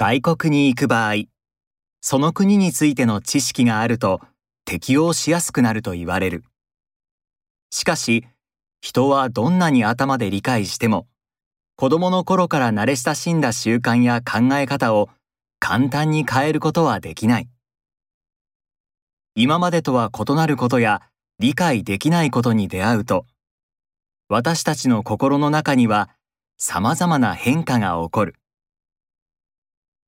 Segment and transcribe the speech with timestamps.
[0.00, 1.24] 外国に行く場合、
[2.00, 4.20] その国についての知識があると
[4.64, 6.44] 適応しやすくなると言われる。
[7.70, 8.24] しかし、
[8.80, 11.08] 人はどんなに頭で理解しても、
[11.74, 15.08] 子供の頃から慣れ親しんだ習慣や考え方を
[15.58, 17.48] 簡単に変えることはできない。
[19.34, 21.02] 今までとは異なることや
[21.40, 23.26] 理解できないことに出会うと、
[24.28, 26.08] 私たちの心の中には
[26.56, 28.37] 様々な変化が起こる。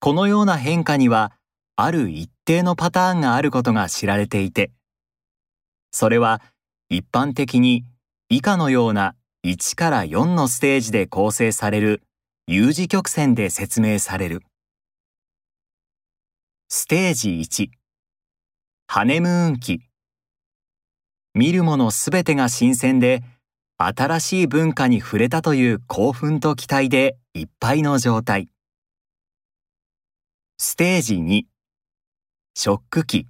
[0.01, 1.33] このような変化には、
[1.77, 4.71] ある一定のパターンがあることが知られていて、
[5.93, 6.41] それは
[6.89, 7.85] 一般的に
[8.31, 12.03] 以下のような1から4のステージで構成される
[12.47, 14.43] U 字曲線で説明される。
[16.69, 17.69] ステージ1
[18.87, 19.83] ハネムーン期
[21.35, 23.23] 見るものすべてが新鮮で
[23.77, 28.49] 新しい文化に触れたという興奮と期待でいっぱいの状態。
[30.63, 31.45] ステージ2
[32.55, 33.27] ショック期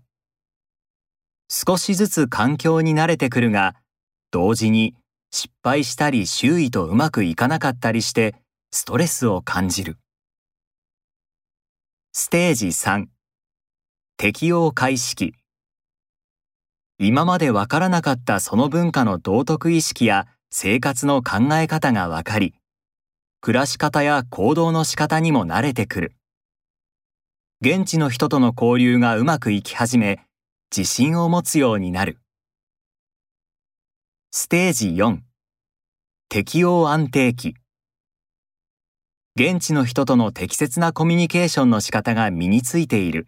[1.49, 3.77] 少しずつ環境に慣れてくるが
[4.33, 4.97] 同時に
[5.31, 8.35] 失敗したり周囲とうまくいかなかったりして
[8.73, 9.97] ストレスを感じる。
[12.13, 13.07] ステージ3
[14.17, 15.35] 適応開始期
[16.99, 22.57] 今までわからなかったその文化の道徳意識や生活の考え方がわかり、
[23.41, 26.15] 暮らし方や行動の仕方にも慣れてくる。
[27.63, 30.21] 現地の人との交流がうまくいき始め、
[30.75, 32.17] 自信を持つようになる。
[34.31, 35.19] ステージ4
[36.31, 37.55] 適応安定期
[39.39, 43.27] 現地の人との適切なコミュニケーションの仕方が身についている。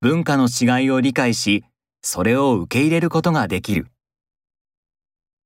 [0.00, 1.62] 文化の違いを理解し、
[2.00, 3.88] それを受け入れることができる。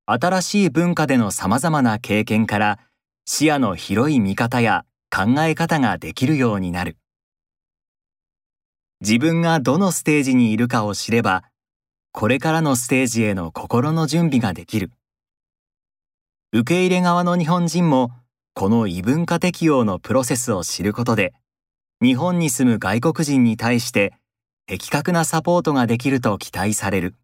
[0.06, 2.78] 新しい文化での様々な経験から
[3.24, 6.96] 視野の広い見方や考え方ができるようになる。
[9.00, 11.44] 自分がどのステージにいるかを知れば、
[12.12, 14.90] これからのステージへの心の準備ができる。
[16.52, 18.10] 受け入れ側の日本人も、
[18.54, 21.32] この異文化適用のプロセスを知ることで、
[22.02, 24.14] 日本に住む外国人に対して
[24.66, 27.14] 的確なサポートができると期待される。